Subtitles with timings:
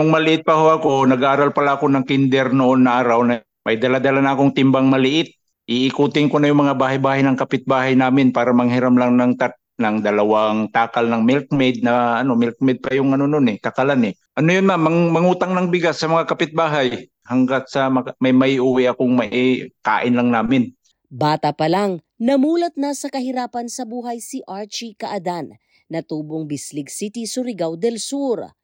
[0.00, 3.76] Nung maliit pa ho ako, nag-aaral pala ako ng kinder noon na araw na may
[3.76, 5.36] dala-dala na akong timbang maliit.
[5.68, 10.00] Iikutin ko na yung mga bahay-bahay ng kapitbahay namin para manghiram lang ng tat ng
[10.00, 14.48] dalawang takal ng milkmaid na ano milkmaid pa yung ano noon eh takalan eh ano
[14.52, 17.88] yun ma'am mang, mangutang ng bigas sa mga kapitbahay hanggat sa
[18.20, 20.76] may may uwi akong may kain lang namin
[21.08, 25.56] Bata pa lang, namulat na sa kahirapan sa buhay si Archie Kaadan
[25.88, 28.59] na tubong Bislig City, Surigao del Sur.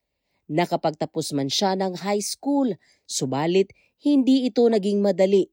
[0.47, 2.71] Nakapagtapos man siya ng high school,
[3.03, 5.51] subalit hindi ito naging madali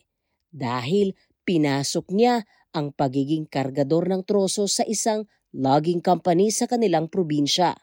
[0.54, 7.74] dahil pinasok niya ang pagiging kargador ng troso sa isang logging company sa kanilang probinsya.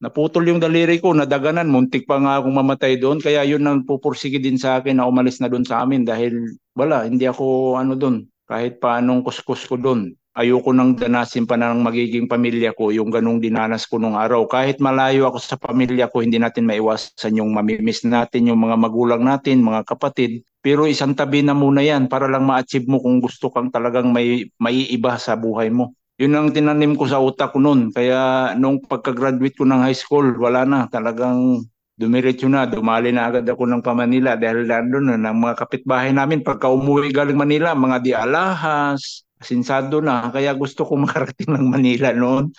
[0.00, 3.20] Naputol yung daliri ko, nadaganan, muntik pa nga akong mamatay doon.
[3.20, 7.04] Kaya yun ang pupursige din sa akin na umalis na doon sa amin dahil wala,
[7.04, 10.16] hindi ako ano doon, kahit paanong kuskus ko doon.
[10.40, 14.48] Ayoko nang danasin pa ng magiging pamilya ko yung ganong dinanas ko nung araw.
[14.48, 19.20] Kahit malayo ako sa pamilya ko, hindi natin maiwasan yung mamimiss natin, yung mga magulang
[19.20, 20.40] natin, mga kapatid.
[20.64, 24.48] Pero isang tabi na muna yan para lang ma-achieve mo kung gusto kang talagang may
[24.56, 25.92] maiiba sa buhay mo.
[26.16, 27.92] Yun ang tinanim ko sa utak ko noon.
[27.92, 30.88] Kaya nung pagka-graduate ko ng high school, wala na.
[30.88, 31.68] Talagang
[32.00, 36.40] dumiretso na, dumali na agad ako ng Pamanila dahil nandun na ng mga kapitbahay namin.
[36.40, 40.28] Pagka umuwi galing Manila, mga di alahas, sinsado na.
[40.28, 42.52] Kaya gusto ko makarating ng Manila noon.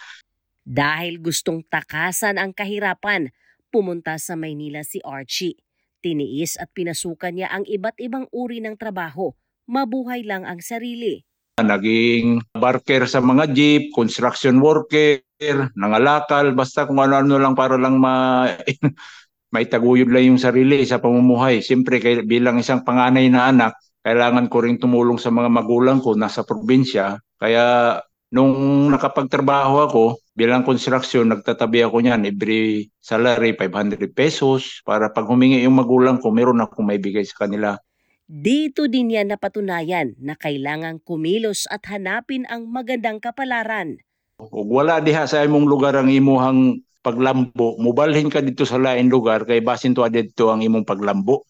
[0.62, 3.34] Dahil gustong takasan ang kahirapan,
[3.74, 5.58] pumunta sa Maynila si Archie.
[6.02, 9.34] Tiniis at pinasukan niya ang iba't ibang uri ng trabaho.
[9.70, 11.22] Mabuhay lang ang sarili.
[11.62, 15.22] Naging barker sa mga jeep, construction worker,
[15.78, 18.50] nangalakal, basta kung ano-ano lang para lang ma
[19.54, 21.62] may taguyod lang yung sarili sa pamumuhay.
[21.62, 26.42] Siyempre, bilang isang panganay na anak, kailangan ko rin tumulong sa mga magulang ko nasa
[26.42, 27.22] probinsya.
[27.38, 27.98] Kaya
[28.34, 28.54] nung
[28.90, 35.78] nakapagtrabaho ako bilang construction, nagtatabi ako niyan every salary 500 pesos para pag humingi yung
[35.78, 37.78] magulang ko, meron akong may bigay sa kanila.
[38.32, 44.00] Dito din yan napatunayan na kailangang kumilos at hanapin ang magandang kapalaran.
[44.40, 49.44] Ug wala diha sa imong lugar ang imuhang paglambo, mubalhin ka dito sa lain lugar
[49.44, 51.44] kay basin to dito ang imong paglambo.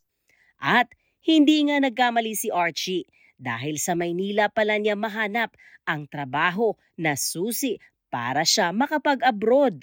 [0.57, 0.89] At
[1.21, 3.05] hindi nga nagkamali si Archie
[3.37, 5.53] dahil sa Maynila pala niya mahanap
[5.89, 7.81] ang trabaho na susi
[8.13, 9.81] para siya makapag-abroad.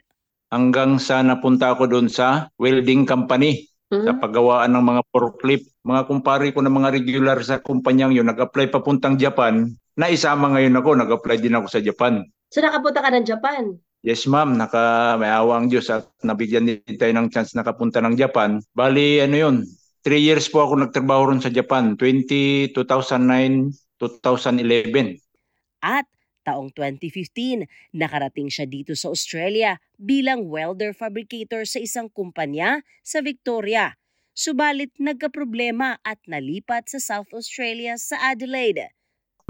[0.49, 4.06] Hanggang sa napunta ako doon sa welding company mm-hmm.
[4.06, 5.69] sa paggawaan ng mga forklift.
[5.84, 9.69] Mga kumpare ko na mga regular sa kumpanyang yun, nag-apply papuntang Japan.
[9.99, 12.22] Naisama ngayon ako, nag-apply din ako sa Japan.
[12.49, 13.76] So nakapunta ka ng Japan?
[14.06, 18.62] Yes ma'am, naka may awang Diyos at nabigyan din tayo ng chance nakapunta ng Japan.
[18.70, 19.56] Bali ano yun,
[20.08, 25.20] 3 years po ako nagtrabaho ron sa Japan, 20, 2009, 2011.
[25.84, 26.08] At
[26.48, 33.92] taong 2015, nakarating siya dito sa Australia bilang welder fabricator sa isang kumpanya sa Victoria.
[34.32, 38.96] Subalit nagkaproblema at nalipat sa South Australia sa Adelaide.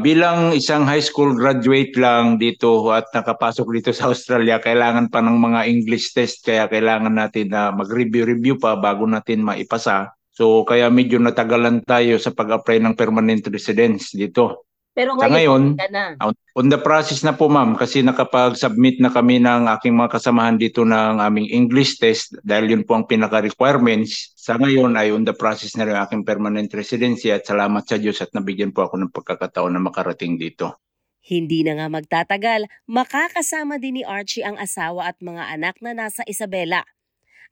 [0.03, 5.39] Bilang isang high school graduate lang dito at nakapasok dito sa Australia, kailangan pa ng
[5.39, 10.18] mga English test kaya kailangan natin na mag-review-review pa bago natin maipasa.
[10.39, 14.71] So kaya medyo natagalan tayo sa pag-apply ng permanent residence dito.
[14.95, 16.15] Pero ngayon, ngayon na.
[16.55, 20.87] on the process na po ma'am kasi nakapag-submit na kami ng aking mga kasamahan dito
[20.87, 24.35] ng aming English test dahil yun po ang pinaka-requirements.
[24.39, 28.23] Sa ngayon ay on the process na rin aking permanent residency at salamat sa Diyos
[28.23, 30.79] at nabigyan po ako ng pagkakataon na makarating dito.
[31.23, 36.23] Hindi na nga magtatagal, makakasama din ni Archie ang asawa at mga anak na nasa
[36.31, 36.87] Isabela.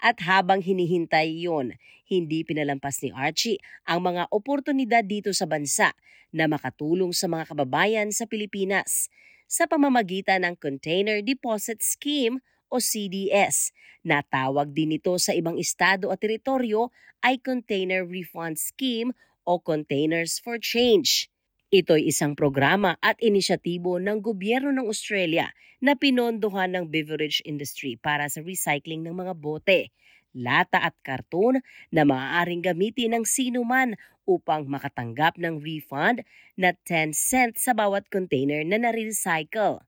[0.03, 5.93] At habang hinihintay yon, hindi pinalampas ni Archie ang mga oportunidad dito sa bansa
[6.31, 9.11] na makatulong sa mga kababayan sa Pilipinas
[9.47, 13.71] sa pamamagitan ng Container Deposit Scheme o CDS.
[14.03, 16.91] Natawag din ito sa ibang estado at teritoryo
[17.22, 19.15] ay Container Refund Scheme
[19.47, 21.31] o Containers for Change.
[21.71, 25.50] Ito'y isang programa at inisyatibo ng gobyerno ng Australia
[25.82, 29.91] na pinondohan ng beverage industry para sa recycling ng mga bote
[30.34, 31.62] lata at karton
[31.94, 33.94] na maaaring gamitin ng sino man
[34.26, 36.26] upang makatanggap ng refund
[36.58, 39.87] na 10 cents sa bawat container na nare-recycle.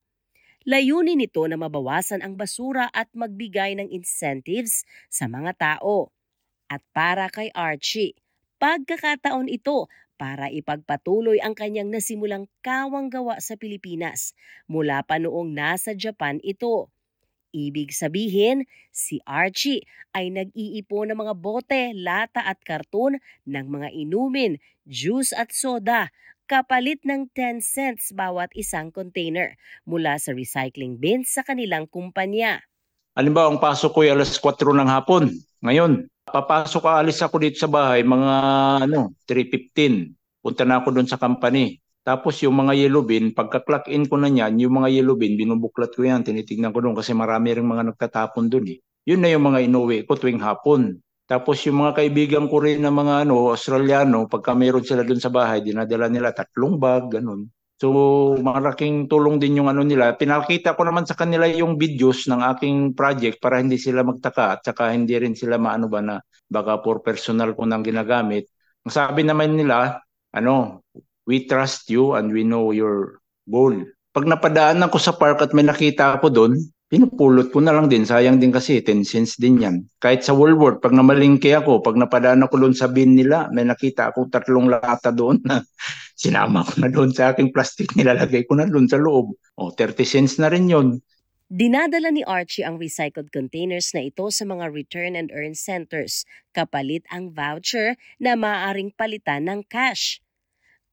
[0.69, 6.13] Layunin nito na mabawasan ang basura at magbigay ng incentives sa mga tao.
[6.69, 8.13] At para kay Archie,
[8.61, 9.89] pagkakataon ito
[10.21, 14.35] para ipagpatuloy ang kanyang nasimulang kawang gawa sa Pilipinas
[14.67, 16.91] mula pa noong nasa Japan ito.
[17.51, 24.61] Ibig sabihin, si Archie ay nag-iipon ng mga bote, lata at karton ng mga inumin,
[24.85, 26.13] juice at soda
[26.49, 29.53] kapalit ng 10 cents bawat isang container
[29.85, 32.65] mula sa recycling bins sa kanilang kumpanya.
[33.13, 35.29] Halimbawa, ang pasok ko ay alas 4 ng hapon.
[35.61, 38.33] Ngayon, Papasok alis ako dito sa bahay mga
[38.85, 40.13] ano, 3.15.
[40.45, 41.81] Punta na ako doon sa company.
[42.09, 45.93] Tapos yung mga yellow bin, pagka-clock in ko na niyan, yung mga yellow bin, binubuklat
[45.93, 48.79] ko yan, tinitignan ko doon kasi marami rin mga nagtatapon doon eh.
[49.05, 50.97] Yun na yung mga inuwi ko tuwing hapon.
[51.29, 55.29] Tapos yung mga kaibigan ko rin na mga ano, Australiano, pagka meron sila doon sa
[55.29, 57.53] bahay, dinadala nila tatlong bag, ganun.
[57.77, 57.93] So,
[58.41, 60.17] malaking tulong din yung ano nila.
[60.17, 64.61] Pinakita ko naman sa kanila yung videos ng aking project para hindi sila magtaka at
[64.65, 66.17] saka hindi rin sila maano ba na
[66.49, 68.49] baka for personal ko nang ginagamit.
[68.89, 70.01] Ang sabi naman nila,
[70.33, 70.81] ano,
[71.29, 73.77] we trust you and we know your goal.
[74.17, 76.57] Pag napadaan ako sa park at may nakita ako doon,
[76.89, 78.09] pinupulot ko na lang din.
[78.09, 79.77] Sayang din kasi, 10 cents din yan.
[80.01, 84.09] Kahit sa Woolworth, pag namalingke ako, pag napadaan ako doon sa bin nila, may nakita
[84.09, 85.61] ako tatlong lata doon na
[86.25, 89.37] sinama ko na doon sa aking plastic, nilalagay ko na doon sa loob.
[89.61, 91.05] O, 30 cents na rin yon.
[91.49, 97.09] Dinadala ni Archie ang recycled containers na ito sa mga return and earn centers, kapalit
[97.09, 100.21] ang voucher na maaaring palitan ng cash.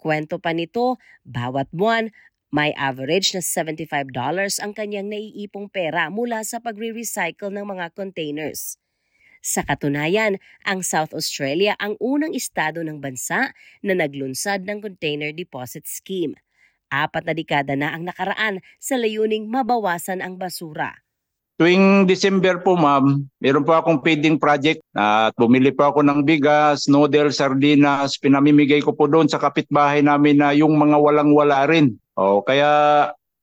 [0.06, 2.13] Kwento pa nito, bawat buwan,
[2.54, 4.13] may average na $75
[4.62, 8.78] ang kanyang naiipong pera mula sa pagre-recycle ng mga containers.
[9.42, 15.90] Sa katunayan, ang South Australia ang unang estado ng bansa na naglunsad ng container deposit
[15.90, 16.38] scheme.
[16.94, 21.05] Apat na dekada na ang nakaraan sa layuning mabawasan ang basura.
[21.56, 26.92] Tuwing December po ma'am, meron po akong feeding project at bumili po ako ng bigas,
[26.92, 31.96] noodles, sardinas, pinamimigay ko po doon sa kapitbahay namin na yung mga walang-wala rin.
[32.19, 32.68] O, kaya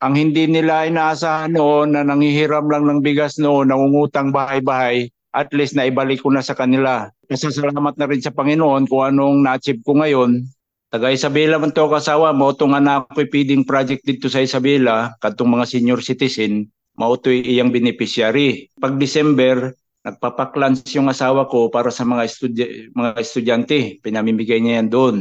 [0.04, 5.72] ang hindi nila inaasahan noon na nanghihiram lang ng bigas noon, nangungutang bahay-bahay, at least
[5.72, 7.08] na ibalik ko na sa kanila.
[7.32, 10.44] Pasasalamat na rin sa Panginoon kung anong na-achieve ko ngayon.
[10.92, 15.16] Taga Isabela man to kasawa mo, ito nga na ako'y feeding project dito sa Isabela,
[15.16, 18.68] katong mga senior citizen, mautoy iyang beneficiary.
[18.76, 19.72] Pag December,
[20.02, 23.78] nagpapaklans yung asawa ko para sa mga, estudya- mga estudyante.
[24.02, 25.16] Pinamimigay niya yan doon.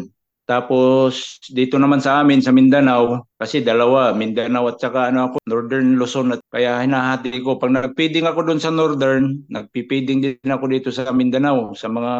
[0.51, 5.95] Tapos dito naman sa amin sa Mindanao, kasi dalawa, Mindanao at saka ano ako, Northern
[5.95, 6.35] Luzon.
[6.35, 7.55] At kaya hinahati ko.
[7.55, 12.13] Pag nagpiding ako doon sa Northern, nagpipiding din ako dito sa Mindanao, sa mga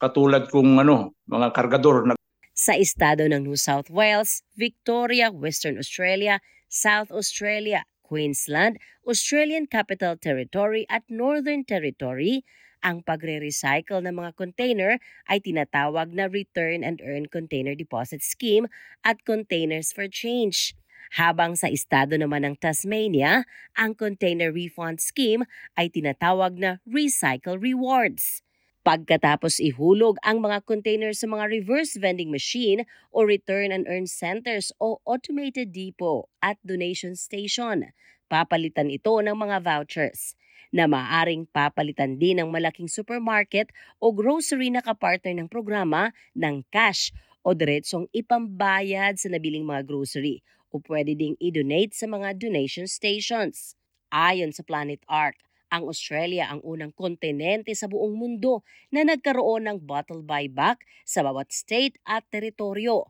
[0.00, 2.08] katulad kong ano, mga kargador.
[2.56, 6.40] Sa estado ng New South Wales, Victoria, Western Australia,
[6.70, 12.42] South Australia, Queensland, Australian Capital Territory at Northern Territory,
[12.82, 14.92] ang pagre-recycle ng mga container
[15.30, 18.66] ay tinatawag na Return and Earn Container Deposit Scheme
[19.06, 20.74] at Containers for Change.
[21.20, 25.46] Habang sa estado naman ng Tasmania, ang Container Refund Scheme
[25.78, 28.42] ay tinatawag na Recycle Rewards.
[28.80, 34.72] Pagkatapos ihulog ang mga container sa mga reverse vending machine o return and earn centers
[34.80, 37.92] o automated depot at donation station,
[38.32, 40.32] papalitan ito ng mga vouchers
[40.72, 43.68] na maaring papalitan din ng malaking supermarket
[44.00, 47.12] o grocery na kapartner ng programa ng cash
[47.44, 50.40] o diretsong ipambayad sa nabiling mga grocery
[50.72, 53.76] o pwede ding i-donate sa mga donation stations.
[54.08, 55.36] Ayon sa Planet Ark,
[55.70, 61.54] ang Australia ang unang kontinente sa buong mundo na nagkaroon ng bottle buyback sa bawat
[61.54, 63.08] state at teritoryo.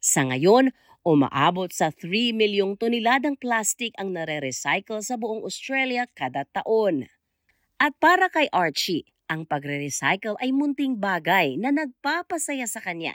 [0.00, 0.72] Sa ngayon,
[1.04, 7.06] umaabot sa 3 milyong toneladang plastic ang nare-recycle sa buong Australia kada taon.
[7.78, 13.14] At para kay Archie, ang pagre-recycle ay munting bagay na nagpapasaya sa kanya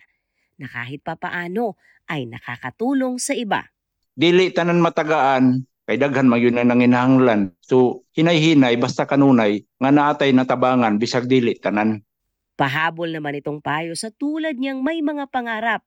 [0.62, 3.74] na kahit papaano ay nakakatulong sa iba.
[4.14, 7.56] Dili tanan matagaan, kay daghan man yun na nanginahanglan.
[7.60, 12.04] So hinay-hinay basta kanunay nga naatay natabangan bisag dili tanan.
[12.54, 15.82] Pahabol naman itong payo sa tulad niyang may mga pangarap.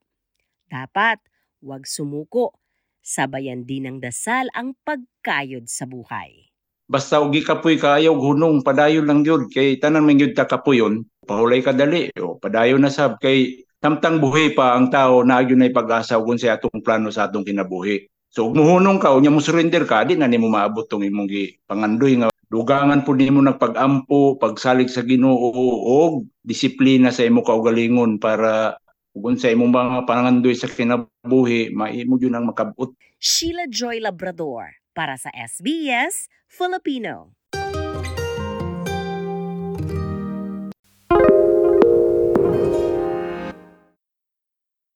[0.67, 1.23] Dapat
[1.63, 2.59] huwag sumuko.
[3.07, 6.51] Sabayan din ng dasal ang pagkayod sa buhay.
[6.91, 11.59] Basta ugi kapoy kaayaw hunong padayon lang yun kay tanan man yun ta kapuyon pahulay
[11.59, 15.71] ka dali o padayon na sab kay tamtang buhi pa ang tao na yun ay
[15.75, 18.07] pag-asa kung sa atong plano sa atong kinabuhi.
[18.31, 22.19] So muhunong ka, unya mo surrender ka, di na nimo maabot tong imong gi pangandoy
[22.21, 25.51] nga dugangan po nimo nagpag-ampo, pagsalig sa Ginoo
[25.83, 28.79] og disiplina sa imo kaugalingon para
[29.17, 32.93] kung sa imong mga pangandoy sa kinabuhi, maimo yun ang makabot.
[33.17, 37.36] Sheila Joy Labrador para sa SBS Filipino.